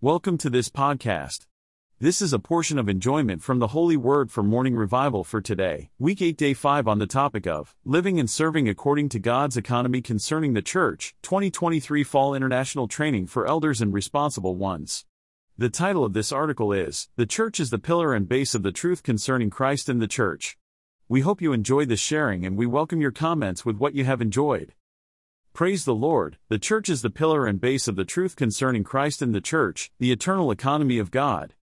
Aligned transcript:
Welcome 0.00 0.38
to 0.38 0.48
this 0.48 0.68
podcast. 0.68 1.46
This 1.98 2.22
is 2.22 2.32
a 2.32 2.38
portion 2.38 2.78
of 2.78 2.88
enjoyment 2.88 3.42
from 3.42 3.58
the 3.58 3.66
Holy 3.66 3.96
Word 3.96 4.30
for 4.30 4.44
Morning 4.44 4.76
Revival 4.76 5.24
for 5.24 5.40
today, 5.40 5.90
week 5.98 6.22
8, 6.22 6.36
day 6.36 6.54
5, 6.54 6.86
on 6.86 7.00
the 7.00 7.06
topic 7.08 7.48
of 7.48 7.74
Living 7.84 8.20
and 8.20 8.30
Serving 8.30 8.68
According 8.68 9.08
to 9.08 9.18
God's 9.18 9.56
Economy 9.56 10.00
Concerning 10.00 10.52
the 10.52 10.62
Church, 10.62 11.16
2023 11.22 12.04
Fall 12.04 12.32
International 12.32 12.86
Training 12.86 13.26
for 13.26 13.48
Elders 13.48 13.80
and 13.80 13.92
Responsible 13.92 14.54
Ones. 14.54 15.04
The 15.56 15.68
title 15.68 16.04
of 16.04 16.12
this 16.12 16.30
article 16.30 16.72
is 16.72 17.08
The 17.16 17.26
Church 17.26 17.58
is 17.58 17.70
the 17.70 17.80
Pillar 17.80 18.14
and 18.14 18.28
Base 18.28 18.54
of 18.54 18.62
the 18.62 18.70
Truth 18.70 19.02
Concerning 19.02 19.50
Christ 19.50 19.88
and 19.88 20.00
the 20.00 20.06
Church. 20.06 20.56
We 21.08 21.22
hope 21.22 21.42
you 21.42 21.52
enjoy 21.52 21.86
this 21.86 21.98
sharing 21.98 22.46
and 22.46 22.56
we 22.56 22.66
welcome 22.66 23.00
your 23.00 23.10
comments 23.10 23.64
with 23.64 23.78
what 23.78 23.96
you 23.96 24.04
have 24.04 24.22
enjoyed. 24.22 24.74
Praise 25.58 25.84
the 25.84 25.92
Lord, 25.92 26.38
the 26.48 26.58
Church 26.60 26.88
is 26.88 27.02
the 27.02 27.10
pillar 27.10 27.44
and 27.44 27.60
base 27.60 27.88
of 27.88 27.96
the 27.96 28.04
truth 28.04 28.36
concerning 28.36 28.84
Christ 28.84 29.20
and 29.20 29.34
the 29.34 29.40
Church, 29.40 29.90
the 29.98 30.12
eternal 30.12 30.52
economy 30.52 31.00
of 31.00 31.10
God. 31.10 31.54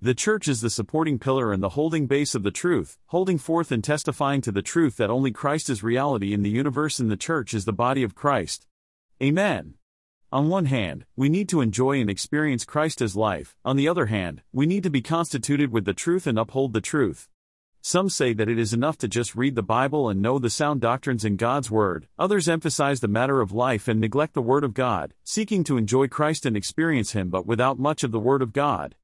The 0.00 0.14
Church 0.14 0.46
is 0.46 0.60
the 0.60 0.70
supporting 0.70 1.18
pillar 1.18 1.52
and 1.52 1.60
the 1.60 1.70
holding 1.70 2.06
base 2.06 2.36
of 2.36 2.44
the 2.44 2.52
truth, 2.52 2.96
holding 3.06 3.38
forth 3.38 3.72
and 3.72 3.82
testifying 3.82 4.40
to 4.42 4.52
the 4.52 4.62
truth 4.62 4.98
that 4.98 5.10
only 5.10 5.32
Christ 5.32 5.68
is 5.68 5.82
reality 5.82 6.32
in 6.32 6.42
the 6.42 6.48
universe 6.48 7.00
and 7.00 7.10
the 7.10 7.16
Church 7.16 7.52
is 7.52 7.64
the 7.64 7.72
body 7.72 8.04
of 8.04 8.14
Christ. 8.14 8.68
Amen. 9.20 9.74
On 10.30 10.48
one 10.48 10.66
hand, 10.66 11.04
we 11.16 11.28
need 11.28 11.48
to 11.48 11.60
enjoy 11.60 12.00
and 12.00 12.08
experience 12.08 12.64
Christ 12.64 13.02
as 13.02 13.16
life, 13.16 13.56
on 13.64 13.74
the 13.74 13.88
other 13.88 14.06
hand, 14.06 14.42
we 14.52 14.64
need 14.64 14.84
to 14.84 14.90
be 14.90 15.02
constituted 15.02 15.72
with 15.72 15.86
the 15.86 15.92
truth 15.92 16.28
and 16.28 16.38
uphold 16.38 16.72
the 16.72 16.80
truth. 16.80 17.28
Some 17.82 18.10
say 18.10 18.34
that 18.34 18.48
it 18.48 18.58
is 18.58 18.74
enough 18.74 18.98
to 18.98 19.08
just 19.08 19.34
read 19.34 19.54
the 19.54 19.62
Bible 19.62 20.10
and 20.10 20.20
know 20.20 20.38
the 20.38 20.50
sound 20.50 20.82
doctrines 20.82 21.24
in 21.24 21.36
God's 21.36 21.70
Word, 21.70 22.08
others 22.18 22.46
emphasize 22.46 23.00
the 23.00 23.08
matter 23.08 23.40
of 23.40 23.52
life 23.52 23.88
and 23.88 23.98
neglect 23.98 24.34
the 24.34 24.42
Word 24.42 24.64
of 24.64 24.74
God, 24.74 25.14
seeking 25.24 25.64
to 25.64 25.78
enjoy 25.78 26.06
Christ 26.06 26.44
and 26.44 26.58
experience 26.58 27.12
Him 27.12 27.30
but 27.30 27.46
without 27.46 27.78
much 27.78 28.04
of 28.04 28.12
the 28.12 28.20
Word 28.20 28.42
of 28.42 28.52
God. 28.52 28.96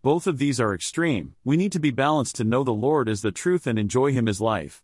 Both 0.00 0.26
of 0.26 0.38
these 0.38 0.58
are 0.60 0.74
extreme, 0.74 1.34
we 1.44 1.58
need 1.58 1.72
to 1.72 1.78
be 1.78 1.90
balanced 1.90 2.36
to 2.36 2.44
know 2.44 2.64
the 2.64 2.72
Lord 2.72 3.06
as 3.06 3.20
the 3.20 3.32
truth 3.32 3.66
and 3.66 3.78
enjoy 3.78 4.12
Him 4.12 4.26
as 4.26 4.40
life. 4.40 4.82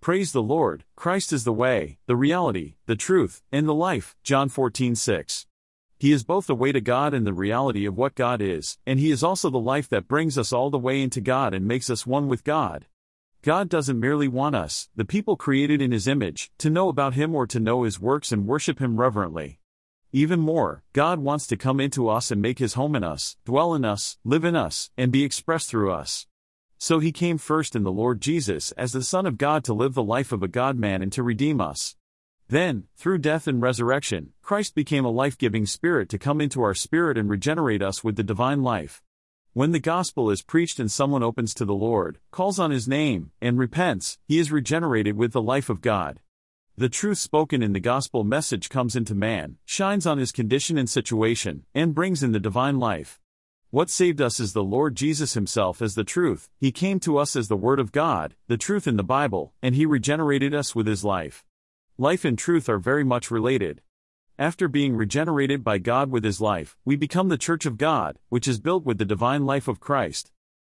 Praise 0.00 0.32
the 0.32 0.42
Lord, 0.42 0.84
Christ 0.94 1.34
is 1.34 1.44
the 1.44 1.52
way, 1.52 1.98
the 2.06 2.16
reality, 2.16 2.76
the 2.86 2.96
truth, 2.96 3.42
and 3.52 3.68
the 3.68 3.74
life. 3.74 4.16
John 4.22 4.48
14 4.48 4.94
6. 4.94 5.46
He 5.98 6.12
is 6.12 6.24
both 6.24 6.46
the 6.46 6.54
way 6.54 6.72
to 6.72 6.80
God 6.82 7.14
and 7.14 7.26
the 7.26 7.32
reality 7.32 7.86
of 7.86 7.96
what 7.96 8.14
God 8.14 8.42
is, 8.42 8.76
and 8.86 9.00
He 9.00 9.10
is 9.10 9.22
also 9.22 9.48
the 9.48 9.58
life 9.58 9.88
that 9.88 10.06
brings 10.06 10.36
us 10.36 10.52
all 10.52 10.68
the 10.68 10.78
way 10.78 11.00
into 11.00 11.22
God 11.22 11.54
and 11.54 11.66
makes 11.66 11.88
us 11.88 12.06
one 12.06 12.28
with 12.28 12.44
God. 12.44 12.84
God 13.40 13.70
doesn't 13.70 13.98
merely 13.98 14.28
want 14.28 14.56
us, 14.56 14.90
the 14.94 15.06
people 15.06 15.36
created 15.36 15.80
in 15.80 15.92
His 15.92 16.06
image, 16.06 16.50
to 16.58 16.68
know 16.68 16.90
about 16.90 17.14
Him 17.14 17.34
or 17.34 17.46
to 17.46 17.58
know 17.58 17.84
His 17.84 17.98
works 17.98 18.30
and 18.30 18.46
worship 18.46 18.78
Him 18.78 19.00
reverently. 19.00 19.58
Even 20.12 20.38
more, 20.38 20.82
God 20.92 21.18
wants 21.20 21.46
to 21.46 21.56
come 21.56 21.80
into 21.80 22.10
us 22.10 22.30
and 22.30 22.42
make 22.42 22.58
His 22.58 22.74
home 22.74 22.94
in 22.94 23.02
us, 23.02 23.38
dwell 23.46 23.72
in 23.72 23.84
us, 23.86 24.18
live 24.22 24.44
in 24.44 24.54
us, 24.54 24.90
and 24.98 25.10
be 25.10 25.24
expressed 25.24 25.70
through 25.70 25.92
us. 25.92 26.26
So 26.76 26.98
He 26.98 27.10
came 27.10 27.38
first 27.38 27.74
in 27.74 27.84
the 27.84 27.92
Lord 27.92 28.20
Jesus 28.20 28.70
as 28.72 28.92
the 28.92 29.02
Son 29.02 29.24
of 29.24 29.38
God 29.38 29.64
to 29.64 29.72
live 29.72 29.94
the 29.94 30.02
life 30.02 30.30
of 30.30 30.42
a 30.42 30.48
God 30.48 30.78
man 30.78 31.00
and 31.00 31.10
to 31.12 31.22
redeem 31.22 31.58
us. 31.58 31.96
Then, 32.48 32.84
through 32.96 33.18
death 33.18 33.48
and 33.48 33.60
resurrection, 33.60 34.32
Christ 34.40 34.76
became 34.76 35.04
a 35.04 35.10
life 35.10 35.36
giving 35.36 35.66
spirit 35.66 36.08
to 36.10 36.18
come 36.18 36.40
into 36.40 36.62
our 36.62 36.74
spirit 36.74 37.18
and 37.18 37.28
regenerate 37.28 37.82
us 37.82 38.04
with 38.04 38.14
the 38.14 38.22
divine 38.22 38.62
life. 38.62 39.02
When 39.52 39.72
the 39.72 39.80
gospel 39.80 40.30
is 40.30 40.42
preached 40.42 40.78
and 40.78 40.90
someone 40.90 41.22
opens 41.22 41.54
to 41.54 41.64
the 41.64 41.74
Lord, 41.74 42.18
calls 42.30 42.58
on 42.60 42.70
his 42.70 42.86
name, 42.86 43.32
and 43.40 43.58
repents, 43.58 44.18
he 44.28 44.38
is 44.38 44.52
regenerated 44.52 45.16
with 45.16 45.32
the 45.32 45.42
life 45.42 45.70
of 45.70 45.80
God. 45.80 46.20
The 46.76 46.90
truth 46.90 47.16
spoken 47.16 47.62
in 47.62 47.72
the 47.72 47.80
gospel 47.80 48.22
message 48.22 48.68
comes 48.68 48.94
into 48.94 49.14
man, 49.14 49.56
shines 49.64 50.06
on 50.06 50.18
his 50.18 50.30
condition 50.30 50.76
and 50.76 50.90
situation, 50.90 51.64
and 51.74 51.94
brings 51.94 52.22
in 52.22 52.32
the 52.32 52.38
divine 52.38 52.78
life. 52.78 53.18
What 53.70 53.88
saved 53.88 54.20
us 54.20 54.38
is 54.38 54.52
the 54.52 54.62
Lord 54.62 54.94
Jesus 54.94 55.32
Himself 55.32 55.80
as 55.80 55.94
the 55.94 56.04
truth, 56.04 56.50
He 56.58 56.70
came 56.70 57.00
to 57.00 57.16
us 57.16 57.34
as 57.34 57.48
the 57.48 57.56
Word 57.56 57.80
of 57.80 57.92
God, 57.92 58.34
the 58.46 58.58
truth 58.58 58.86
in 58.86 58.96
the 58.96 59.02
Bible, 59.02 59.54
and 59.62 59.74
He 59.74 59.86
regenerated 59.86 60.54
us 60.54 60.74
with 60.74 60.86
His 60.86 61.02
life. 61.02 61.45
Life 61.98 62.26
and 62.26 62.36
truth 62.36 62.68
are 62.68 62.78
very 62.78 63.04
much 63.04 63.30
related. 63.30 63.80
After 64.38 64.68
being 64.68 64.96
regenerated 64.96 65.64
by 65.64 65.78
God 65.78 66.10
with 66.10 66.24
His 66.24 66.42
life, 66.42 66.76
we 66.84 66.94
become 66.94 67.30
the 67.30 67.38
Church 67.38 67.64
of 67.64 67.78
God, 67.78 68.18
which 68.28 68.46
is 68.46 68.60
built 68.60 68.84
with 68.84 68.98
the 68.98 69.06
divine 69.06 69.46
life 69.46 69.66
of 69.66 69.80
Christ. 69.80 70.30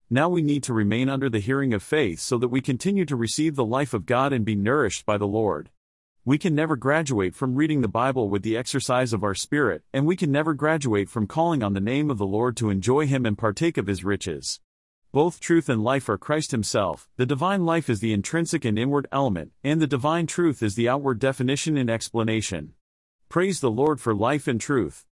Now 0.09 0.30
we 0.30 0.42
need 0.42 0.64
to 0.64 0.74
remain 0.74 1.09
under 1.09 1.30
the 1.30 1.38
hearing 1.38 1.76
of 1.76 1.84
faith 1.84 2.20
so 2.20 2.40
that 2.40 2.48
we 2.48 2.59
continue 2.59 3.06
to 3.06 3.16
receive 3.16 3.56
the 3.56 3.64
life 3.64 3.94
of 3.94 4.08
God 4.08 4.34
and 4.34 4.44
be 4.44 4.56
nourished 4.56 5.06
by 5.06 5.20
the 5.20 5.28
Lord. 5.28 5.70
We 6.26 6.40
can 6.40 6.56
never 6.56 6.76
graduate 6.76 7.36
from 7.36 7.53
reading 7.53 7.82
the 7.82 7.88
Bible 7.88 8.28
with 8.28 8.42
the 8.42 8.58
exercise 8.58 9.14
of 9.14 9.24
our 9.24 9.36
spirit, 9.36 9.84
and 9.94 10.08
we 10.08 10.16
can 10.16 10.32
never 10.32 10.56
graduate 10.56 11.08
from 11.08 11.28
calling 11.28 11.62
on 11.62 11.74
the 11.74 11.80
name 11.80 12.09
of 12.09 12.18
the 12.18 12.26
Lord 12.26 12.58
to 12.58 12.72
enjoy 12.72 13.06
Him 13.06 13.28
and 13.28 13.38
partake 13.38 13.78
of 13.78 13.86
His 13.86 14.03
riches. 14.03 14.59
Both 15.14 15.42
truth 15.42 15.68
and 15.68 15.84
life 15.84 16.08
are 16.08 16.18
Christ 16.18 16.52
Himself, 16.52 17.10
the 17.18 17.26
divine 17.26 17.66
life 17.66 17.90
is 17.90 18.00
the 18.00 18.14
intrinsic 18.14 18.64
and 18.64 18.80
inward 18.80 19.08
element, 19.12 19.52
and 19.62 19.82
the 19.82 19.88
divine 19.88 20.26
truth 20.26 20.64
is 20.64 20.76
the 20.76 20.88
outward 20.88 21.20
definition 21.20 21.76
and 21.76 21.90
explanation. 21.90 22.76
Praise 23.28 23.60
the 23.60 23.70
Lord 23.70 24.00
for 24.00 24.16
life 24.16 24.48
and 24.48 24.62
truth. 24.62 25.06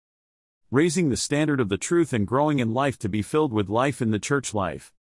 Raising 0.72 1.10
the 1.10 1.18
standard 1.18 1.60
of 1.60 1.68
the 1.68 1.78
truth 1.78 2.14
and 2.14 2.26
growing 2.26 2.60
in 2.60 2.74
life 2.74 2.98
to 3.00 3.10
be 3.10 3.22
filled 3.22 3.52
with 3.52 3.68
life 3.68 4.02
in 4.02 4.12
the 4.12 4.20
church 4.20 4.54
life. 4.54 4.94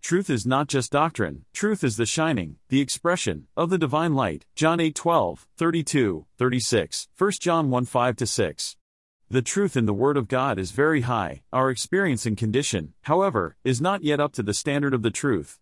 Truth 0.00 0.30
is 0.30 0.46
not 0.46 0.68
just 0.68 0.92
doctrine, 0.92 1.44
truth 1.52 1.82
is 1.82 1.96
the 1.96 2.06
shining, 2.06 2.56
the 2.68 2.80
expression, 2.80 3.48
of 3.56 3.68
the 3.68 3.78
divine 3.78 4.14
light. 4.14 4.46
John 4.54 4.78
8 4.78 4.94
12, 4.94 5.48
32, 5.56 6.26
36, 6.38 7.08
1 7.18 7.30
John 7.40 7.68
1 7.68 7.84
5 7.84 8.16
6. 8.24 8.76
The 9.32 9.42
truth 9.42 9.76
in 9.76 9.86
the 9.86 9.94
Word 9.94 10.16
of 10.16 10.26
God 10.26 10.58
is 10.58 10.72
very 10.72 11.02
high, 11.02 11.42
our 11.52 11.70
experience 11.70 12.26
and 12.26 12.36
condition, 12.36 12.94
however, 13.02 13.54
is 13.62 13.80
not 13.80 14.02
yet 14.02 14.18
up 14.18 14.32
to 14.32 14.42
the 14.42 14.52
standard 14.52 14.92
of 14.92 15.02
the 15.02 15.12
truth. 15.12 15.60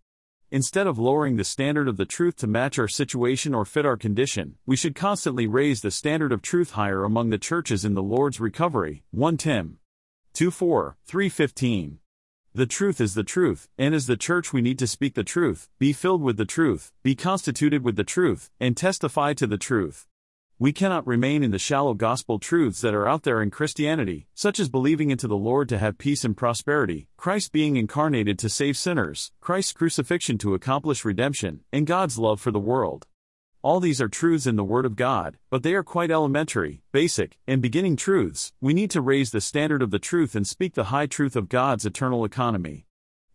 Instead 0.50 0.86
of 0.86 0.98
lowering 0.98 1.36
the 1.36 1.44
standard 1.44 1.86
of 1.86 1.98
the 1.98 2.06
truth 2.06 2.36
to 2.36 2.46
match 2.46 2.78
our 2.78 2.88
situation 2.88 3.54
or 3.54 3.66
fit 3.66 3.84
our 3.84 3.98
condition, 3.98 4.56
we 4.64 4.74
should 4.74 4.94
constantly 4.94 5.46
raise 5.46 5.82
the 5.82 5.90
standard 5.90 6.32
of 6.32 6.40
truth 6.40 6.70
higher 6.70 7.04
among 7.04 7.28
the 7.28 7.36
churches 7.36 7.84
in 7.84 7.92
the 7.92 8.02
Lord's 8.02 8.40
recovery. 8.40 9.02
1 9.10 9.36
Tim 9.36 9.76
2 10.32 10.50
4, 10.50 10.96
3 11.04 11.28
15. 11.28 11.98
The 12.54 12.66
truth 12.66 13.02
is 13.02 13.12
the 13.12 13.22
truth, 13.22 13.68
and 13.76 13.94
as 13.94 14.06
the 14.06 14.16
church 14.16 14.50
we 14.50 14.62
need 14.62 14.78
to 14.78 14.86
speak 14.86 15.12
the 15.12 15.22
truth, 15.22 15.68
be 15.78 15.92
filled 15.92 16.22
with 16.22 16.38
the 16.38 16.46
truth, 16.46 16.90
be 17.02 17.14
constituted 17.14 17.84
with 17.84 17.96
the 17.96 18.02
truth, 18.02 18.50
and 18.58 18.74
testify 18.74 19.34
to 19.34 19.46
the 19.46 19.58
truth. 19.58 20.07
We 20.60 20.72
cannot 20.72 21.06
remain 21.06 21.44
in 21.44 21.52
the 21.52 21.58
shallow 21.60 21.94
gospel 21.94 22.40
truths 22.40 22.80
that 22.80 22.92
are 22.92 23.06
out 23.06 23.22
there 23.22 23.40
in 23.40 23.48
Christianity, 23.48 24.26
such 24.34 24.58
as 24.58 24.68
believing 24.68 25.12
into 25.12 25.28
the 25.28 25.36
Lord 25.36 25.68
to 25.68 25.78
have 25.78 25.98
peace 25.98 26.24
and 26.24 26.36
prosperity, 26.36 27.06
Christ 27.16 27.52
being 27.52 27.76
incarnated 27.76 28.40
to 28.40 28.48
save 28.48 28.76
sinners, 28.76 29.30
Christ's 29.40 29.72
crucifixion 29.72 30.36
to 30.38 30.54
accomplish 30.54 31.04
redemption, 31.04 31.60
and 31.72 31.86
God's 31.86 32.18
love 32.18 32.40
for 32.40 32.50
the 32.50 32.58
world. 32.58 33.06
All 33.62 33.78
these 33.78 34.00
are 34.00 34.08
truths 34.08 34.48
in 34.48 34.56
the 34.56 34.64
Word 34.64 34.84
of 34.84 34.96
God, 34.96 35.38
but 35.48 35.62
they 35.62 35.74
are 35.74 35.84
quite 35.84 36.10
elementary, 36.10 36.82
basic, 36.90 37.38
and 37.46 37.62
beginning 37.62 37.94
truths. 37.94 38.52
We 38.60 38.74
need 38.74 38.90
to 38.90 39.00
raise 39.00 39.30
the 39.30 39.40
standard 39.40 39.80
of 39.80 39.92
the 39.92 40.00
truth 40.00 40.34
and 40.34 40.44
speak 40.44 40.74
the 40.74 40.84
high 40.84 41.06
truth 41.06 41.36
of 41.36 41.48
God's 41.48 41.86
eternal 41.86 42.24
economy 42.24 42.87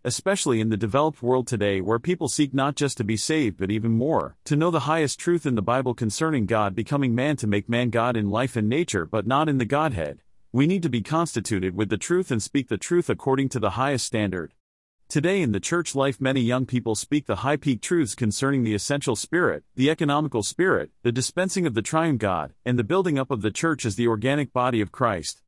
especially 0.03 0.59
in 0.59 0.69
the 0.69 0.77
developed 0.77 1.23
world 1.23 1.47
today 1.47 1.79
where 1.79 1.99
people 1.99 2.27
seek 2.27 2.53
not 2.53 2.75
just 2.75 2.97
to 2.97 3.03
be 3.03 3.15
saved 3.15 3.57
but 3.57 3.71
even 3.71 3.91
more, 3.91 4.35
to 4.43 4.55
know 4.55 4.69
the 4.69 4.81
highest 4.81 5.19
truth 5.19 5.45
in 5.45 5.55
the 5.55 5.61
Bible 5.61 5.93
concerning 5.93 6.45
God 6.45 6.75
becoming 6.75 7.15
man 7.15 7.37
to 7.37 7.47
make 7.47 7.69
man 7.69 7.89
God 7.89 8.17
in 8.17 8.29
life 8.29 8.55
and 8.55 8.67
nature 8.67 9.05
but 9.05 9.25
not 9.25 9.47
in 9.47 9.57
the 9.57 9.65
Godhead. 9.65 10.19
We 10.51 10.67
need 10.67 10.83
to 10.83 10.89
be 10.89 11.01
constituted 11.01 11.75
with 11.75 11.89
the 11.89 11.97
truth 11.97 12.31
and 12.31 12.43
speak 12.43 12.67
the 12.67 12.77
truth 12.77 13.09
according 13.09 13.49
to 13.49 13.59
the 13.59 13.71
highest 13.71 14.05
standard. 14.05 14.53
Today 15.09 15.41
in 15.41 15.51
the 15.51 15.59
church 15.59 15.95
life, 15.95 16.19
many 16.19 16.41
young 16.41 16.65
people 16.65 16.95
speak 16.95 17.27
the 17.27 17.37
high 17.37 17.57
peak 17.57 17.81
truths 17.81 18.15
concerning 18.15 18.63
the 18.63 18.73
essential 18.73 19.15
spirit, 19.15 19.63
the 19.75 19.89
economical 19.89 20.43
spirit, 20.43 20.89
the 21.03 21.11
dispensing 21.11 21.65
of 21.65 21.75
the 21.75 21.81
triune 21.81 22.17
God, 22.17 22.53
and 22.65 22.79
the 22.79 22.83
building 22.83 23.19
up 23.19 23.29
of 23.29 23.41
the 23.41 23.51
church 23.51 23.85
as 23.85 23.95
the 23.95 24.07
organic 24.07 24.51
body 24.51 24.81
of 24.81 24.91
Christ. 24.91 25.41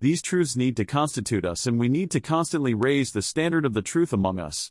These 0.00 0.22
truths 0.22 0.54
need 0.54 0.76
to 0.76 0.84
constitute 0.84 1.44
us 1.44 1.66
and 1.66 1.76
we 1.76 1.88
need 1.88 2.12
to 2.12 2.20
constantly 2.20 2.72
raise 2.72 3.10
the 3.10 3.20
standard 3.20 3.64
of 3.64 3.74
the 3.74 3.82
truth 3.82 4.12
among 4.12 4.38
us. 4.38 4.70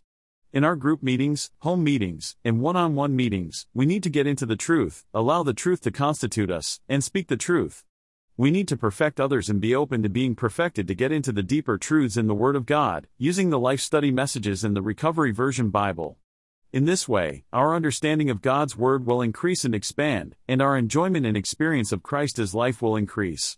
In 0.54 0.64
our 0.64 0.78
group 0.78 1.04
meetings, 1.04 1.52
home 1.60 1.84
meetings, 1.84 2.38
and 2.46 2.62
one 2.62 2.78
on 2.78 2.96
one 2.96 3.14
meetings, 3.14 3.68
we 3.74 3.86
need 3.86 4.04
to 4.04 4.10
get 4.10 4.26
into 4.26 4.46
the 4.46 4.56
truth, 4.56 5.04
allow 5.14 5.44
the 5.44 5.54
truth 5.54 5.82
to 5.82 5.92
constitute 5.92 6.50
us, 6.50 6.80
and 6.88 7.04
speak 7.04 7.28
the 7.28 7.36
truth. 7.36 7.84
We 8.38 8.52
need 8.52 8.70
to 8.70 8.78
perfect 8.78 9.20
others 9.20 9.50
and 9.50 9.60
be 9.60 9.76
open 9.76 10.02
to 10.04 10.10
being 10.10 10.34
perfected 10.34 10.88
to 10.88 10.96
get 10.96 11.12
into 11.12 11.34
the 11.34 11.44
deeper 11.44 11.78
truths 11.78 12.16
in 12.16 12.28
the 12.28 12.34
Word 12.34 12.56
of 12.56 12.66
God, 12.66 13.08
using 13.18 13.50
the 13.50 13.60
life 13.60 13.82
study 13.82 14.12
messages 14.12 14.64
in 14.64 14.76
the 14.76 14.82
Recovery 14.82 15.32
Version 15.32 15.72
Bible. 15.72 16.20
In 16.72 16.86
this 16.86 17.06
way, 17.06 17.44
our 17.52 17.76
understanding 17.76 18.30
of 18.30 18.42
God's 18.42 18.78
Word 18.78 19.06
will 19.06 19.22
increase 19.22 19.66
and 19.66 19.76
expand, 19.76 20.38
and 20.48 20.62
our 20.62 20.78
enjoyment 20.78 21.26
and 21.26 21.36
experience 21.36 21.92
of 21.92 22.02
Christ 22.02 22.40
as 22.40 22.56
life 22.56 22.82
will 22.82 22.96
increase. 22.96 23.58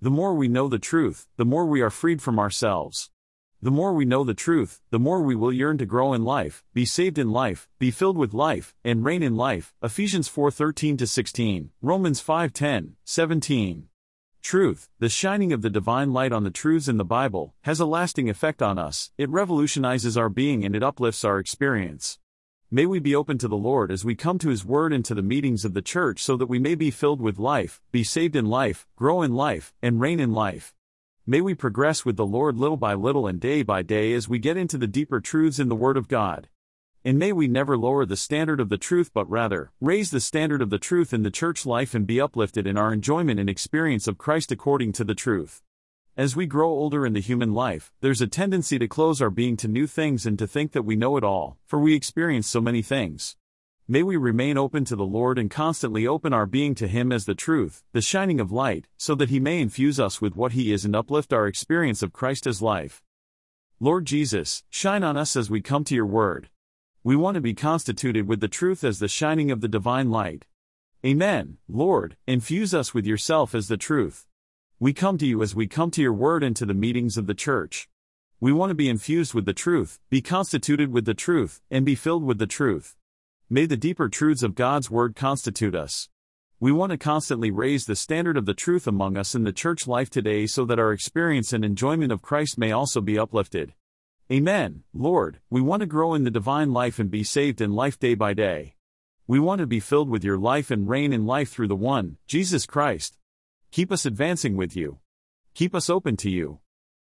The 0.00 0.10
more 0.10 0.32
we 0.32 0.46
know 0.46 0.68
the 0.68 0.78
truth, 0.78 1.26
the 1.38 1.44
more 1.44 1.66
we 1.66 1.80
are 1.80 1.90
freed 1.90 2.22
from 2.22 2.38
ourselves. 2.38 3.10
The 3.60 3.72
more 3.72 3.92
we 3.92 4.04
know 4.04 4.22
the 4.22 4.32
truth, 4.32 4.80
the 4.90 5.00
more 5.00 5.20
we 5.20 5.34
will 5.34 5.52
yearn 5.52 5.76
to 5.78 5.86
grow 5.86 6.12
in 6.12 6.22
life, 6.22 6.62
be 6.72 6.84
saved 6.84 7.18
in 7.18 7.32
life, 7.32 7.68
be 7.80 7.90
filled 7.90 8.16
with 8.16 8.32
life, 8.32 8.76
and 8.84 9.04
reign 9.04 9.24
in 9.24 9.34
life. 9.34 9.74
Ephesians 9.82 10.28
4:13 10.28 11.04
16, 11.04 11.70
Romans 11.82 12.22
5:10, 12.22 12.92
17. 13.04 13.88
Truth, 14.40 14.88
the 15.00 15.08
shining 15.08 15.52
of 15.52 15.62
the 15.62 15.68
divine 15.68 16.12
light 16.12 16.30
on 16.30 16.44
the 16.44 16.52
truths 16.52 16.86
in 16.86 16.96
the 16.96 17.04
Bible, 17.04 17.56
has 17.62 17.80
a 17.80 17.84
lasting 17.84 18.30
effect 18.30 18.62
on 18.62 18.78
us, 18.78 19.10
it 19.18 19.28
revolutionizes 19.30 20.16
our 20.16 20.28
being 20.28 20.64
and 20.64 20.76
it 20.76 20.84
uplifts 20.84 21.24
our 21.24 21.40
experience. 21.40 22.20
May 22.70 22.84
we 22.84 22.98
be 22.98 23.14
open 23.14 23.38
to 23.38 23.48
the 23.48 23.56
Lord 23.56 23.90
as 23.90 24.04
we 24.04 24.14
come 24.14 24.38
to 24.40 24.50
His 24.50 24.62
Word 24.62 24.92
and 24.92 25.02
to 25.06 25.14
the 25.14 25.22
meetings 25.22 25.64
of 25.64 25.72
the 25.72 25.80
church 25.80 26.22
so 26.22 26.36
that 26.36 26.50
we 26.50 26.58
may 26.58 26.74
be 26.74 26.90
filled 26.90 27.18
with 27.18 27.38
life, 27.38 27.80
be 27.92 28.04
saved 28.04 28.36
in 28.36 28.44
life, 28.44 28.86
grow 28.94 29.22
in 29.22 29.32
life, 29.32 29.72
and 29.80 30.02
reign 30.02 30.20
in 30.20 30.34
life. 30.34 30.74
May 31.26 31.40
we 31.40 31.54
progress 31.54 32.04
with 32.04 32.16
the 32.18 32.26
Lord 32.26 32.58
little 32.58 32.76
by 32.76 32.92
little 32.92 33.26
and 33.26 33.40
day 33.40 33.62
by 33.62 33.80
day 33.80 34.12
as 34.12 34.28
we 34.28 34.38
get 34.38 34.58
into 34.58 34.76
the 34.76 34.86
deeper 34.86 35.18
truths 35.18 35.58
in 35.58 35.70
the 35.70 35.74
Word 35.74 35.96
of 35.96 36.08
God. 36.08 36.50
And 37.06 37.18
may 37.18 37.32
we 37.32 37.48
never 37.48 37.78
lower 37.78 38.04
the 38.04 38.18
standard 38.18 38.60
of 38.60 38.68
the 38.68 38.76
truth 38.76 39.12
but 39.14 39.30
rather, 39.30 39.72
raise 39.80 40.10
the 40.10 40.20
standard 40.20 40.60
of 40.60 40.68
the 40.68 40.76
truth 40.76 41.14
in 41.14 41.22
the 41.22 41.30
church 41.30 41.64
life 41.64 41.94
and 41.94 42.06
be 42.06 42.20
uplifted 42.20 42.66
in 42.66 42.76
our 42.76 42.92
enjoyment 42.92 43.40
and 43.40 43.48
experience 43.48 44.06
of 44.06 44.18
Christ 44.18 44.52
according 44.52 44.92
to 44.92 45.04
the 45.04 45.14
truth. 45.14 45.62
As 46.18 46.34
we 46.34 46.46
grow 46.46 46.70
older 46.70 47.06
in 47.06 47.12
the 47.12 47.20
human 47.20 47.54
life, 47.54 47.92
there's 48.00 48.20
a 48.20 48.26
tendency 48.26 48.76
to 48.80 48.88
close 48.88 49.22
our 49.22 49.30
being 49.30 49.56
to 49.58 49.68
new 49.68 49.86
things 49.86 50.26
and 50.26 50.36
to 50.40 50.48
think 50.48 50.72
that 50.72 50.82
we 50.82 50.96
know 50.96 51.16
it 51.16 51.22
all, 51.22 51.58
for 51.64 51.78
we 51.78 51.94
experience 51.94 52.48
so 52.48 52.60
many 52.60 52.82
things. 52.82 53.36
May 53.86 54.02
we 54.02 54.16
remain 54.16 54.58
open 54.58 54.84
to 54.86 54.96
the 54.96 55.06
Lord 55.06 55.38
and 55.38 55.48
constantly 55.48 56.08
open 56.08 56.32
our 56.32 56.44
being 56.44 56.74
to 56.74 56.88
Him 56.88 57.12
as 57.12 57.24
the 57.24 57.36
truth, 57.36 57.84
the 57.92 58.00
shining 58.00 58.40
of 58.40 58.50
light, 58.50 58.88
so 58.96 59.14
that 59.14 59.28
He 59.28 59.38
may 59.38 59.60
infuse 59.60 60.00
us 60.00 60.20
with 60.20 60.34
what 60.34 60.54
He 60.54 60.72
is 60.72 60.84
and 60.84 60.96
uplift 60.96 61.32
our 61.32 61.46
experience 61.46 62.02
of 62.02 62.12
Christ 62.12 62.48
as 62.48 62.60
life. 62.60 63.00
Lord 63.78 64.04
Jesus, 64.04 64.64
shine 64.68 65.04
on 65.04 65.16
us 65.16 65.36
as 65.36 65.48
we 65.48 65.60
come 65.60 65.84
to 65.84 65.94
your 65.94 66.04
word. 66.04 66.48
We 67.04 67.14
want 67.14 67.36
to 67.36 67.40
be 67.40 67.54
constituted 67.54 68.26
with 68.26 68.40
the 68.40 68.48
truth 68.48 68.82
as 68.82 68.98
the 68.98 69.06
shining 69.06 69.52
of 69.52 69.60
the 69.60 69.68
divine 69.68 70.10
light. 70.10 70.46
Amen, 71.06 71.58
Lord, 71.68 72.16
infuse 72.26 72.74
us 72.74 72.92
with 72.92 73.06
yourself 73.06 73.54
as 73.54 73.68
the 73.68 73.76
truth. 73.76 74.27
We 74.80 74.92
come 74.92 75.18
to 75.18 75.26
you 75.26 75.42
as 75.42 75.56
we 75.56 75.66
come 75.66 75.90
to 75.90 76.02
your 76.02 76.12
word 76.12 76.44
and 76.44 76.54
to 76.54 76.64
the 76.64 76.72
meetings 76.72 77.16
of 77.16 77.26
the 77.26 77.34
church. 77.34 77.88
We 78.38 78.52
want 78.52 78.70
to 78.70 78.76
be 78.76 78.88
infused 78.88 79.34
with 79.34 79.44
the 79.44 79.52
truth, 79.52 79.98
be 80.08 80.22
constituted 80.22 80.92
with 80.92 81.04
the 81.04 81.14
truth, 81.14 81.60
and 81.68 81.84
be 81.84 81.96
filled 81.96 82.22
with 82.22 82.38
the 82.38 82.46
truth. 82.46 82.94
May 83.50 83.66
the 83.66 83.76
deeper 83.76 84.08
truths 84.08 84.44
of 84.44 84.54
God's 84.54 84.88
Word 84.88 85.16
constitute 85.16 85.74
us. 85.74 86.08
We 86.60 86.70
want 86.70 86.92
to 86.92 86.96
constantly 86.96 87.50
raise 87.50 87.86
the 87.86 87.96
standard 87.96 88.36
of 88.36 88.46
the 88.46 88.54
truth 88.54 88.86
among 88.86 89.16
us 89.16 89.34
in 89.34 89.42
the 89.42 89.52
church 89.52 89.88
life 89.88 90.10
today 90.10 90.46
so 90.46 90.64
that 90.66 90.78
our 90.78 90.92
experience 90.92 91.52
and 91.52 91.64
enjoyment 91.64 92.12
of 92.12 92.22
Christ 92.22 92.56
may 92.56 92.70
also 92.70 93.00
be 93.00 93.18
uplifted. 93.18 93.74
Amen, 94.30 94.84
Lord, 94.94 95.40
we 95.50 95.60
want 95.60 95.80
to 95.80 95.86
grow 95.86 96.14
in 96.14 96.22
the 96.22 96.30
divine 96.30 96.72
life 96.72 97.00
and 97.00 97.10
be 97.10 97.24
saved 97.24 97.60
in 97.60 97.72
life 97.72 97.98
day 97.98 98.14
by 98.14 98.32
day. 98.32 98.76
We 99.26 99.40
want 99.40 99.58
to 99.58 99.66
be 99.66 99.80
filled 99.80 100.08
with 100.08 100.22
your 100.22 100.38
life 100.38 100.70
and 100.70 100.88
reign 100.88 101.12
in 101.12 101.26
life 101.26 101.50
through 101.50 101.66
the 101.66 101.74
one, 101.74 102.18
Jesus 102.28 102.64
Christ. 102.64 103.16
Keep 103.70 103.92
us 103.92 104.06
advancing 104.06 104.56
with 104.56 104.74
you. 104.74 104.98
Keep 105.54 105.74
us 105.74 105.90
open 105.90 106.16
to 106.18 106.30
you. 106.30 106.60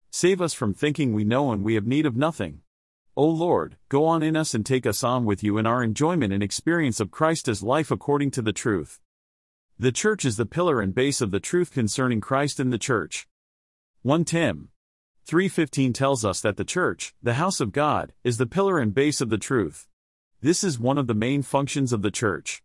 Save 0.10 0.42
us 0.42 0.54
from 0.54 0.74
thinking 0.74 1.14
we 1.14 1.24
know 1.24 1.52
and 1.52 1.64
we 1.64 1.76
have 1.76 1.86
need 1.86 2.06
of 2.06 2.16
nothing. 2.16 2.62
O 3.16 3.28
Lord, 3.28 3.78
go 3.88 4.06
on 4.06 4.24
in 4.24 4.36
us 4.36 4.54
and 4.54 4.66
take 4.66 4.86
us 4.86 5.04
on 5.04 5.26
with 5.26 5.44
you 5.44 5.58
in 5.58 5.68
our 5.68 5.84
enjoyment 5.84 6.34
and 6.34 6.42
experience 6.42 7.00
of 7.00 7.12
Christ 7.12 7.48
as 7.48 7.62
life 7.62 7.92
according 7.92 8.32
to 8.32 8.42
the 8.42 8.52
truth. 8.52 9.00
The 9.78 9.92
church 9.92 10.26
is 10.26 10.38
the 10.38 10.46
pillar 10.46 10.82
and 10.82 10.96
base 10.96 11.22
of 11.22 11.32
the 11.32 11.40
truth 11.40 11.72
concerning 11.72 12.20
Christ 12.20 12.60
and 12.60 12.74
the 12.74 12.78
church. 12.78 13.28
1 14.02 14.26
Tim 14.26 14.70
3:15 15.28 15.94
tells 15.94 16.26
us 16.26 16.42
that 16.42 16.58
the 16.58 16.66
church, 16.66 17.14
the 17.22 17.36
house 17.36 17.60
of 17.60 17.72
God, 17.72 18.14
is 18.24 18.38
the 18.38 18.46
pillar 18.46 18.80
and 18.80 18.94
base 18.94 19.22
of 19.22 19.30
the 19.30 19.38
truth. 19.38 19.88
This 20.42 20.64
is 20.64 20.80
one 20.80 20.98
of 20.98 21.08
the 21.08 21.14
main 21.14 21.42
functions 21.42 21.94
of 21.94 22.02
the 22.02 22.12
church. 22.12 22.64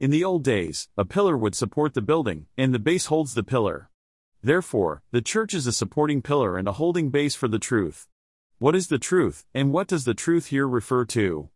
In 0.00 0.10
the 0.10 0.24
old 0.24 0.42
days, 0.42 0.88
a 0.96 1.04
pillar 1.04 1.36
would 1.36 1.54
support 1.54 1.92
the 1.92 2.00
building, 2.00 2.46
and 2.56 2.72
the 2.72 2.78
base 2.78 3.06
holds 3.06 3.34
the 3.34 3.42
pillar. 3.42 3.90
Therefore, 4.42 5.02
the 5.10 5.20
church 5.20 5.52
is 5.52 5.66
a 5.66 5.72
supporting 5.72 6.22
pillar 6.22 6.56
and 6.56 6.66
a 6.66 6.72
holding 6.72 7.10
base 7.10 7.34
for 7.34 7.48
the 7.48 7.58
truth. 7.58 8.08
What 8.58 8.74
is 8.74 8.88
the 8.88 8.98
truth, 8.98 9.44
and 9.52 9.74
what 9.74 9.88
does 9.88 10.06
the 10.06 10.14
truth 10.14 10.46
here 10.46 10.66
refer 10.66 11.04
to? 11.04 11.50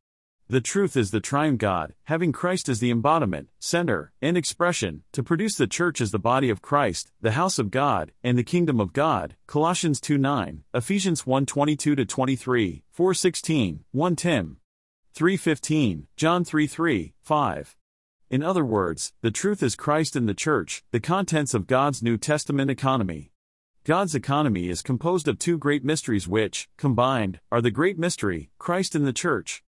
The 0.46 0.60
truth 0.60 0.94
is 0.94 1.10
the 1.10 1.20
triune 1.20 1.56
God, 1.56 1.94
having 2.02 2.32
Christ 2.32 2.68
as 2.68 2.80
the 2.80 2.90
embodiment, 2.90 3.48
center, 3.60 4.12
and 4.20 4.36
expression, 4.36 5.04
to 5.12 5.22
produce 5.22 5.54
the 5.56 5.66
church 5.66 6.02
as 6.02 6.10
the 6.10 6.18
body 6.18 6.50
of 6.50 6.60
Christ, 6.60 7.12
the 7.22 7.32
house 7.32 7.58
of 7.58 7.70
God, 7.70 8.12
and 8.22 8.36
the 8.36 8.44
kingdom 8.44 8.78
of 8.78 8.92
God. 8.92 9.36
Colossians 9.46 10.02
2 10.02 10.18
9, 10.18 10.64
Ephesians 10.74 11.26
1 11.26 11.46
22 11.46 11.96
23, 11.96 12.82
4 12.90 13.14
16, 13.14 13.84
1 13.90 14.16
Tim 14.16 14.58
3 15.14 15.36
15, 15.38 16.06
John 16.18 16.44
3 16.44 16.66
3, 16.66 17.14
5. 17.22 17.76
In 18.30 18.42
other 18.42 18.64
words, 18.64 19.12
the 19.20 19.30
truth 19.30 19.62
is 19.62 19.76
Christ 19.76 20.16
in 20.16 20.24
the 20.24 20.34
church, 20.34 20.82
the 20.92 21.00
contents 21.00 21.52
of 21.52 21.66
God's 21.66 22.02
New 22.02 22.16
Testament 22.16 22.70
economy. 22.70 23.30
God's 23.84 24.14
economy 24.14 24.70
is 24.70 24.80
composed 24.80 25.28
of 25.28 25.38
two 25.38 25.58
great 25.58 25.84
mysteries 25.84 26.26
which, 26.26 26.70
combined, 26.78 27.40
are 27.52 27.60
the 27.60 27.70
great 27.70 27.98
mystery, 27.98 28.50
Christ 28.58 28.94
in 28.94 29.04
the 29.04 29.12
Church. 29.12 29.62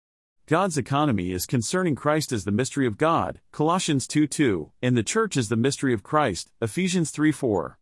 God's 0.46 0.78
economy 0.78 1.32
is 1.32 1.44
concerning 1.44 1.94
Christ 1.94 2.32
as 2.32 2.44
the 2.44 2.50
mystery 2.50 2.86
of 2.86 2.96
God, 2.96 3.40
Colossians 3.52 4.06
2 4.06 4.26
2, 4.26 4.72
and 4.80 4.96
the 4.96 5.02
Church 5.02 5.36
is 5.36 5.50
the 5.50 5.56
mystery 5.56 5.92
of 5.92 6.02
Christ, 6.02 6.50
Ephesians 6.62 7.10
3 7.10 7.32
4. 7.32 7.78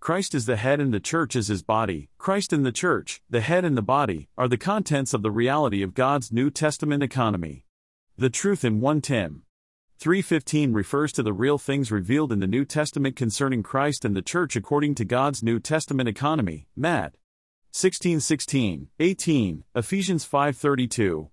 Christ 0.00 0.34
is 0.34 0.46
the 0.46 0.56
head 0.56 0.80
and 0.80 0.92
the 0.92 1.00
church 1.00 1.36
is 1.36 1.48
his 1.48 1.62
body. 1.62 2.10
Christ 2.18 2.52
and 2.52 2.66
the 2.66 2.72
church, 2.72 3.22
the 3.30 3.40
head 3.40 3.64
and 3.64 3.76
the 3.76 3.82
body, 3.82 4.28
are 4.36 4.48
the 4.48 4.58
contents 4.58 5.14
of 5.14 5.22
the 5.22 5.30
reality 5.30 5.82
of 5.82 5.94
God's 5.94 6.32
New 6.32 6.50
Testament 6.50 7.02
economy. 7.02 7.64
The 8.18 8.30
truth 8.30 8.64
in 8.64 8.80
1 8.80 9.00
Tim 9.02 9.42
3:15 9.98 10.74
refers 10.74 11.10
to 11.12 11.22
the 11.22 11.32
real 11.32 11.56
things 11.56 11.90
revealed 11.90 12.30
in 12.30 12.38
the 12.38 12.46
New 12.46 12.66
Testament 12.66 13.16
concerning 13.16 13.62
Christ 13.62 14.04
and 14.04 14.14
the 14.14 14.20
church 14.20 14.54
according 14.54 14.94
to 14.96 15.06
God's 15.06 15.42
New 15.42 15.58
Testament 15.58 16.06
economy. 16.06 16.68
Matt 16.76 17.16
16:16, 17.72 18.88
18, 19.00 19.64
Ephesians 19.74 20.26
5:32. 20.26 21.30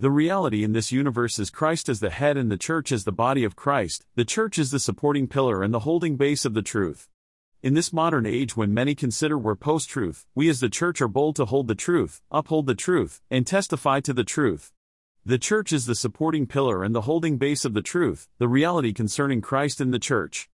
The 0.00 0.10
reality 0.10 0.64
in 0.64 0.72
this 0.72 0.90
universe 0.90 1.38
is 1.38 1.50
Christ 1.50 1.88
as 1.88 2.00
the 2.00 2.10
head 2.10 2.36
and 2.36 2.50
the 2.50 2.56
church 2.56 2.90
as 2.90 3.04
the 3.04 3.12
body 3.12 3.44
of 3.44 3.54
Christ. 3.54 4.04
The 4.16 4.24
church 4.24 4.58
is 4.58 4.72
the 4.72 4.80
supporting 4.80 5.28
pillar 5.28 5.62
and 5.62 5.72
the 5.72 5.80
holding 5.80 6.16
base 6.16 6.44
of 6.44 6.54
the 6.54 6.62
truth. 6.62 7.08
In 7.62 7.74
this 7.74 7.92
modern 7.92 8.26
age 8.26 8.56
when 8.56 8.74
many 8.74 8.96
consider 8.96 9.38
we're 9.38 9.54
post-truth, 9.54 10.26
we 10.34 10.48
as 10.48 10.58
the 10.58 10.70
church 10.70 11.00
are 11.00 11.08
bold 11.08 11.36
to 11.36 11.44
hold 11.44 11.68
the 11.68 11.74
truth, 11.76 12.22
uphold 12.30 12.66
the 12.66 12.74
truth, 12.74 13.20
and 13.30 13.46
testify 13.46 14.00
to 14.00 14.12
the 14.12 14.24
truth. 14.24 14.72
The 15.26 15.36
church 15.36 15.70
is 15.70 15.84
the 15.84 15.94
supporting 15.94 16.46
pillar 16.46 16.82
and 16.82 16.94
the 16.94 17.02
holding 17.02 17.36
base 17.36 17.66
of 17.66 17.74
the 17.74 17.82
truth, 17.82 18.26
the 18.38 18.48
reality 18.48 18.94
concerning 18.94 19.42
Christ 19.42 19.78
and 19.78 19.92
the 19.92 19.98
church. 19.98 20.48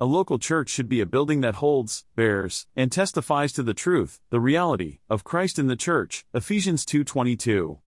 A 0.00 0.06
local 0.06 0.40
church 0.40 0.70
should 0.70 0.88
be 0.88 1.00
a 1.00 1.06
building 1.06 1.40
that 1.42 1.56
holds, 1.56 2.04
bears, 2.16 2.66
and 2.74 2.90
testifies 2.90 3.52
to 3.52 3.62
the 3.62 3.74
truth, 3.74 4.20
the 4.30 4.40
reality, 4.40 4.98
of 5.08 5.22
Christ 5.22 5.56
in 5.56 5.68
the 5.68 5.76
church. 5.76 6.26
Ephesians 6.34 6.84
2:22. 6.84 7.78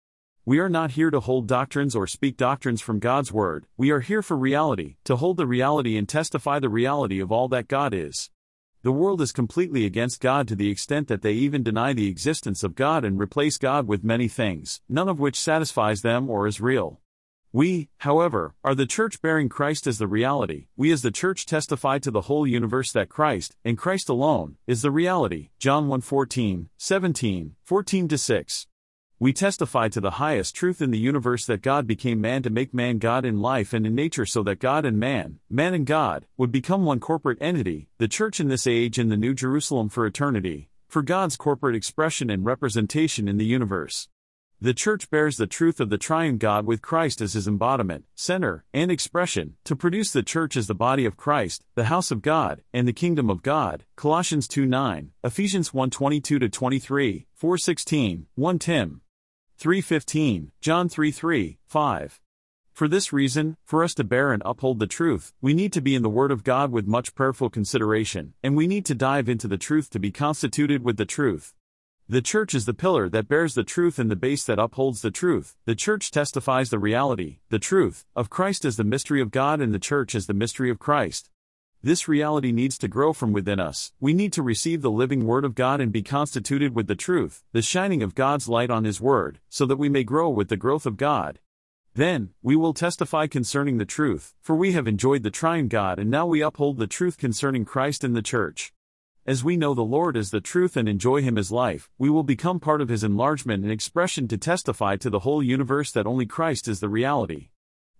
We 0.44 0.60
are 0.60 0.68
not 0.68 0.92
here 0.92 1.10
to 1.10 1.18
hold 1.18 1.48
doctrines 1.48 1.96
or 1.96 2.06
speak 2.06 2.36
doctrines 2.36 2.80
from 2.80 3.00
God's 3.00 3.32
word, 3.32 3.66
we 3.76 3.90
are 3.90 4.00
here 4.00 4.22
for 4.22 4.36
reality, 4.36 4.98
to 5.04 5.16
hold 5.16 5.36
the 5.36 5.48
reality 5.48 5.96
and 5.96 6.08
testify 6.08 6.60
the 6.60 6.68
reality 6.68 7.18
of 7.18 7.32
all 7.32 7.48
that 7.48 7.66
God 7.66 7.92
is. 7.92 8.30
The 8.82 8.92
world 8.92 9.20
is 9.20 9.30
completely 9.30 9.84
against 9.84 10.22
God 10.22 10.48
to 10.48 10.56
the 10.56 10.70
extent 10.70 11.08
that 11.08 11.20
they 11.20 11.34
even 11.34 11.62
deny 11.62 11.92
the 11.92 12.08
existence 12.08 12.64
of 12.64 12.74
God 12.74 13.04
and 13.04 13.20
replace 13.20 13.58
God 13.58 13.86
with 13.86 14.02
many 14.02 14.26
things, 14.26 14.80
none 14.88 15.06
of 15.06 15.20
which 15.20 15.38
satisfies 15.38 16.00
them 16.00 16.30
or 16.30 16.46
is 16.46 16.62
real. 16.62 16.98
We, 17.52 17.90
however, 17.98 18.54
are 18.64 18.74
the 18.74 18.86
church 18.86 19.20
bearing 19.20 19.50
Christ 19.50 19.86
as 19.86 19.98
the 19.98 20.06
reality. 20.06 20.68
We 20.78 20.92
as 20.92 21.02
the 21.02 21.10
church 21.10 21.44
testify 21.44 21.98
to 21.98 22.10
the 22.10 22.22
whole 22.22 22.46
universe 22.46 22.90
that 22.92 23.10
Christ, 23.10 23.54
and 23.66 23.76
Christ 23.76 24.08
alone, 24.08 24.56
is 24.66 24.80
the 24.80 24.90
reality. 24.90 25.50
John 25.58 25.86
1 25.88 26.00
14, 26.00 26.70
17, 26.78 27.56
14 27.62 28.08
6. 28.16 28.66
We 29.22 29.34
testify 29.34 29.90
to 29.90 30.00
the 30.00 30.12
highest 30.12 30.56
truth 30.56 30.80
in 30.80 30.92
the 30.92 30.98
universe 30.98 31.44
that 31.44 31.60
God 31.60 31.86
became 31.86 32.22
man 32.22 32.42
to 32.42 32.48
make 32.48 32.72
man 32.72 32.96
God 32.96 33.26
in 33.26 33.42
life 33.42 33.74
and 33.74 33.84
in 33.84 33.94
nature 33.94 34.24
so 34.24 34.42
that 34.44 34.60
God 34.60 34.86
and 34.86 34.98
man, 34.98 35.40
man 35.50 35.74
and 35.74 35.84
God, 35.84 36.24
would 36.38 36.50
become 36.50 36.86
one 36.86 37.00
corporate 37.00 37.36
entity, 37.38 37.90
the 37.98 38.08
church 38.08 38.40
in 38.40 38.48
this 38.48 38.66
age 38.66 38.98
and 38.98 39.12
the 39.12 39.18
New 39.18 39.34
Jerusalem 39.34 39.90
for 39.90 40.06
eternity, 40.06 40.70
for 40.88 41.02
God's 41.02 41.36
corporate 41.36 41.76
expression 41.76 42.30
and 42.30 42.46
representation 42.46 43.28
in 43.28 43.36
the 43.36 43.44
universe. 43.44 44.08
The 44.58 44.72
church 44.72 45.10
bears 45.10 45.36
the 45.36 45.46
truth 45.46 45.80
of 45.80 45.90
the 45.90 45.98
triune 45.98 46.38
God 46.38 46.64
with 46.64 46.80
Christ 46.80 47.20
as 47.20 47.34
his 47.34 47.46
embodiment, 47.46 48.06
center, 48.14 48.64
and 48.72 48.90
expression, 48.90 49.56
to 49.64 49.76
produce 49.76 50.12
the 50.12 50.22
church 50.22 50.56
as 50.56 50.66
the 50.66 50.74
body 50.74 51.04
of 51.04 51.18
Christ, 51.18 51.62
the 51.74 51.84
house 51.84 52.10
of 52.10 52.22
God, 52.22 52.62
and 52.72 52.88
the 52.88 52.94
kingdom 52.94 53.28
of 53.28 53.42
God. 53.42 53.84
Colossians 53.96 54.48
2 54.48 54.64
9, 54.64 55.10
Ephesians 55.22 55.74
1 55.74 55.90
22 55.90 56.48
23, 56.48 57.26
4 57.34 57.58
16, 57.58 58.26
1 58.34 58.58
Tim 58.58 59.02
3:15, 59.60 60.52
John 60.62 60.88
3:3, 60.88 61.58
5. 61.66 62.18
For 62.72 62.88
this 62.88 63.12
reason, 63.12 63.58
for 63.62 63.84
us 63.84 63.92
to 63.92 64.04
bear 64.04 64.32
and 64.32 64.42
uphold 64.42 64.78
the 64.78 64.86
truth, 64.86 65.34
we 65.42 65.52
need 65.52 65.70
to 65.74 65.82
be 65.82 65.94
in 65.94 66.00
the 66.00 66.08
Word 66.08 66.32
of 66.32 66.44
God 66.44 66.72
with 66.72 66.86
much 66.86 67.14
prayerful 67.14 67.50
consideration, 67.50 68.32
and 68.42 68.56
we 68.56 68.66
need 68.66 68.86
to 68.86 68.94
dive 68.94 69.28
into 69.28 69.46
the 69.46 69.58
truth 69.58 69.90
to 69.90 69.98
be 69.98 70.10
constituted 70.10 70.82
with 70.82 70.96
the 70.96 71.04
truth. 71.04 71.52
The 72.08 72.22
church 72.22 72.54
is 72.54 72.64
the 72.64 72.72
pillar 72.72 73.10
that 73.10 73.28
bears 73.28 73.52
the 73.52 73.62
truth 73.62 73.98
and 73.98 74.10
the 74.10 74.16
base 74.16 74.44
that 74.44 74.58
upholds 74.58 75.02
the 75.02 75.10
truth. 75.10 75.58
The 75.66 75.74
church 75.74 76.10
testifies 76.10 76.70
the 76.70 76.78
reality, 76.78 77.40
the 77.50 77.58
truth, 77.58 78.06
of 78.16 78.30
Christ 78.30 78.64
as 78.64 78.78
the 78.78 78.82
mystery 78.82 79.20
of 79.20 79.30
God 79.30 79.60
and 79.60 79.74
the 79.74 79.78
church 79.78 80.14
as 80.14 80.26
the 80.26 80.32
mystery 80.32 80.70
of 80.70 80.78
Christ. 80.78 81.28
This 81.82 82.08
reality 82.08 82.52
needs 82.52 82.76
to 82.76 82.88
grow 82.88 83.14
from 83.14 83.32
within 83.32 83.58
us. 83.58 83.92
We 84.00 84.12
need 84.12 84.34
to 84.34 84.42
receive 84.42 84.82
the 84.82 84.90
living 84.90 85.24
Word 85.24 85.46
of 85.46 85.54
God 85.54 85.80
and 85.80 85.90
be 85.90 86.02
constituted 86.02 86.74
with 86.74 86.88
the 86.88 86.94
truth, 86.94 87.42
the 87.52 87.62
shining 87.62 88.02
of 88.02 88.14
God's 88.14 88.50
light 88.50 88.68
on 88.68 88.84
His 88.84 89.00
Word, 89.00 89.40
so 89.48 89.64
that 89.64 89.78
we 89.78 89.88
may 89.88 90.04
grow 90.04 90.28
with 90.28 90.50
the 90.50 90.58
growth 90.58 90.84
of 90.84 90.98
God. 90.98 91.38
Then, 91.94 92.34
we 92.42 92.54
will 92.54 92.74
testify 92.74 93.28
concerning 93.28 93.78
the 93.78 93.86
truth, 93.86 94.34
for 94.42 94.54
we 94.54 94.72
have 94.72 94.86
enjoyed 94.86 95.22
the 95.22 95.30
triune 95.30 95.68
God 95.68 95.98
and 95.98 96.10
now 96.10 96.26
we 96.26 96.42
uphold 96.42 96.76
the 96.76 96.86
truth 96.86 97.16
concerning 97.16 97.64
Christ 97.64 98.04
and 98.04 98.14
the 98.14 98.20
Church. 98.20 98.74
As 99.26 99.42
we 99.42 99.56
know 99.56 99.72
the 99.72 99.80
Lord 99.80 100.18
as 100.18 100.30
the 100.30 100.42
truth 100.42 100.76
and 100.76 100.86
enjoy 100.86 101.22
Him 101.22 101.38
as 101.38 101.50
life, 101.50 101.88
we 101.96 102.10
will 102.10 102.24
become 102.24 102.60
part 102.60 102.82
of 102.82 102.90
His 102.90 103.02
enlargement 103.02 103.62
and 103.62 103.72
expression 103.72 104.28
to 104.28 104.36
testify 104.36 104.96
to 104.96 105.08
the 105.08 105.20
whole 105.20 105.42
universe 105.42 105.92
that 105.92 106.06
only 106.06 106.26
Christ 106.26 106.68
is 106.68 106.80
the 106.80 106.90
reality. 106.90 107.48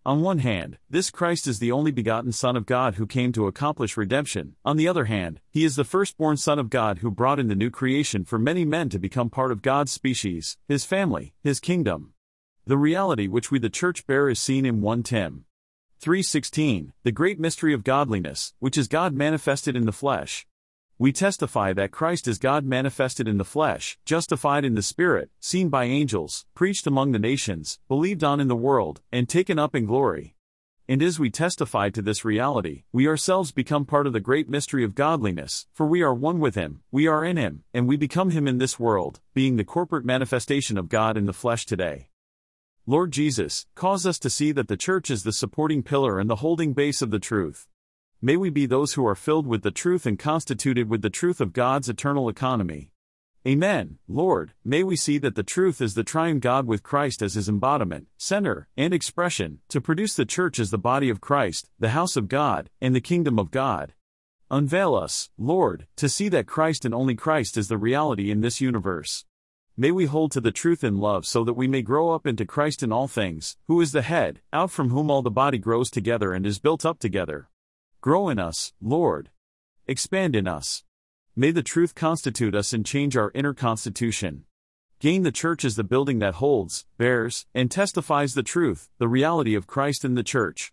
On 0.07 0.23
one 0.23 0.38
hand, 0.38 0.78
this 0.88 1.11
Christ 1.11 1.47
is 1.47 1.59
the 1.59 1.73
only 1.73 1.90
begotten 1.90 2.33
Son 2.33 2.57
of 2.57 2.64
God 2.64 2.95
who 2.95 3.07
came 3.07 3.33
to 3.33 3.47
accomplish 3.47 3.99
redemption. 3.99 4.57
On 4.64 4.78
the 4.78 4.88
other 4.88 5.04
hand, 5.04 5.40
he 5.50 5.62
is 5.62 5.76
the 5.76 5.85
firstborn 5.85 6.38
Son 6.38 6.59
of 6.59 6.71
God 6.71 6.99
who 6.99 7.11
brought 7.11 7.38
in 7.38 7.49
the 7.49 7.54
new 7.54 7.69
creation 7.69 8.25
for 8.25 8.38
many 8.38 8.64
men 8.64 8.88
to 8.88 8.99
become 8.99 9.28
part 9.28 9.52
of 9.52 9.61
God's 9.61 9.92
species, 9.92 10.57
his 10.66 10.87
family, 10.87 11.35
his 11.42 11.61
kingdom. 11.61 12.14
The 12.66 12.78
reality 12.78 13.28
which 13.28 13.50
we 13.50 13.59
the 13.59 13.69
church 13.69 14.07
bear 14.07 14.30
is 14.30 14.40
seen 14.40 14.64
in 14.64 14.80
1 14.80 15.02
Tim 15.02 15.45
3:16, 16.00 16.95
the 17.02 17.12
great 17.12 17.38
mystery 17.38 17.75
of 17.75 17.85
godliness, 17.85 18.54
which 18.59 18.78
is 18.78 18.88
God 18.88 19.12
manifested 19.12 19.76
in 19.76 19.85
the 19.85 19.92
flesh, 19.92 20.47
we 21.00 21.12
testify 21.12 21.73
that 21.73 21.90
Christ 21.90 22.28
is 22.28 22.37
God 22.37 22.66
manifested 22.66 23.26
in 23.26 23.38
the 23.38 23.45
flesh, 23.45 23.99
justified 24.04 24.66
in 24.66 24.75
the 24.75 24.83
Spirit, 24.83 25.30
seen 25.40 25.71
by 25.71 25.85
angels, 25.85 26.45
preached 26.54 26.87
among 26.87 27.12
the 27.12 27.19
nations, 27.19 27.78
believed 27.88 28.23
on 28.23 28.38
in 28.38 28.49
the 28.49 28.54
world, 28.54 29.00
and 29.11 29.26
taken 29.26 29.59
up 29.59 29.75
in 29.75 29.87
glory. 29.87 30.37
And 30.87 31.02
as 31.02 31.19
we 31.19 31.30
testify 31.30 31.88
to 31.88 32.02
this 32.02 32.23
reality, 32.23 32.83
we 32.92 33.09
ourselves 33.09 33.50
become 33.50 33.87
part 33.87 34.07
of 34.07 34.12
the 34.12 34.21
great 34.21 34.50
mystery 34.50 34.85
of 34.85 34.95
godliness, 34.95 35.66
for 35.73 35.87
we 35.87 36.02
are 36.02 36.12
one 36.12 36.38
with 36.38 36.54
Him, 36.54 36.83
we 36.90 37.07
are 37.07 37.25
in 37.25 37.38
Him, 37.38 37.64
and 37.73 37.88
we 37.88 37.97
become 37.97 38.33
Him 38.33 38.47
in 38.47 38.59
this 38.59 38.78
world, 38.78 39.21
being 39.33 39.57
the 39.57 39.64
corporate 39.64 40.04
manifestation 40.04 40.76
of 40.76 40.90
God 40.90 41.16
in 41.16 41.25
the 41.25 41.33
flesh 41.33 41.64
today. 41.64 42.11
Lord 42.85 43.11
Jesus, 43.11 43.64
cause 43.75 44.04
us 44.04 44.19
to 44.19 44.28
see 44.28 44.52
that 44.52 44.69
the 44.69 44.76
Church 44.76 45.11
is 45.11 45.23
the 45.23 45.33
supporting 45.33 45.83
pillar 45.83 46.19
and 46.19 46.28
the 46.28 46.37
holding 46.45 46.75
base 46.75 47.00
of 47.00 47.11
the 47.11 47.19
truth. 47.19 47.69
May 48.23 48.37
we 48.37 48.50
be 48.50 48.67
those 48.67 48.93
who 48.93 49.07
are 49.07 49.15
filled 49.15 49.47
with 49.47 49.62
the 49.62 49.71
truth 49.71 50.05
and 50.05 50.19
constituted 50.19 50.91
with 50.91 51.00
the 51.00 51.09
truth 51.09 51.41
of 51.41 51.55
God's 51.55 51.89
eternal 51.89 52.29
economy. 52.29 52.91
Amen. 53.49 53.97
Lord, 54.07 54.53
may 54.62 54.83
we 54.83 54.95
see 54.95 55.17
that 55.17 55.37
the 55.37 55.43
truth 55.43 55.81
is 55.81 55.95
the 55.95 56.05
triune 56.05 56.39
God 56.39 56.67
with 56.67 56.83
Christ 56.83 57.23
as 57.23 57.33
his 57.33 57.49
embodiment, 57.49 58.09
center, 58.19 58.69
and 58.77 58.93
expression, 58.93 59.61
to 59.71 59.81
produce 59.81 60.15
the 60.15 60.27
church 60.27 60.59
as 60.59 60.71
the 60.71 60.77
body 60.77 61.09
of 61.09 61.23
Christ, 61.23 61.71
the 61.79 61.91
house 61.91 62.15
of 62.15 62.29
God, 62.29 62.69
and 62.79 62.95
the 62.95 63.00
kingdom 63.00 63.39
of 63.39 63.50
God. 63.50 63.95
Unveil 64.50 64.95
us, 64.95 65.31
Lord, 65.39 65.87
to 65.97 66.07
see 66.07 66.29
that 66.29 66.47
Christ 66.47 66.85
and 66.85 66.93
only 66.93 67.15
Christ 67.15 67.57
is 67.57 67.69
the 67.69 67.79
reality 67.79 68.31
in 68.31 68.43
this 68.43 68.61
universe. 68.61 69.25
May 69.79 69.93
we 69.93 70.05
hold 70.05 70.33
to 70.33 70.43
the 70.43 70.53
truth 70.53 70.85
in 70.85 70.99
love 70.99 71.25
so 71.25 71.43
that 71.45 71.55
we 71.55 71.67
may 71.67 71.81
grow 71.81 72.11
up 72.11 72.27
into 72.27 72.45
Christ 72.45 72.83
in 72.83 72.93
all 72.93 73.09
things, 73.09 73.57
who 73.67 73.81
is 73.81 73.93
the 73.93 74.03
head, 74.03 74.43
out 74.53 74.71
from 74.71 74.91
whom 74.91 75.11
all 75.11 75.23
the 75.23 75.31
body 75.31 75.57
grows 75.57 75.91
together 75.91 76.35
and 76.35 76.45
is 76.45 76.59
built 76.59 76.85
up 76.85 76.99
together. 76.99 77.49
Grow 78.02 78.30
in 78.30 78.38
us, 78.38 78.73
Lord. 78.80 79.28
Expand 79.87 80.35
in 80.35 80.49
us. 80.49 80.85
May 81.37 81.50
the 81.50 81.62
truth 81.62 81.95
constitute 81.95 82.54
us 82.54 82.73
and 82.73 82.87
change 82.87 83.14
our 83.14 83.30
inner 83.35 83.52
constitution. 83.52 84.45
Gain 85.00 85.23
the 85.23 85.30
church 85.30 85.66
as 85.66 85.76
the 85.76 85.85
building 85.85 86.19
that 86.21 86.37
holds, 86.37 86.87
bears, 86.97 87.45
and 87.54 87.71
testifies 87.71 88.33
the 88.33 88.42
truth, 88.42 88.88
the 88.97 89.07
reality 89.07 89.54
of 89.54 89.66
Christ 89.66 90.02
in 90.02 90.14
the 90.14 90.23
church. 90.23 90.69